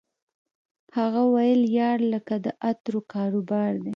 هغه 0.97 1.21
ویل 1.33 1.61
یار 1.79 1.99
لکه 2.13 2.35
د 2.45 2.47
عطرو 2.67 2.99
کاروبار 3.13 3.73
دی 3.83 3.89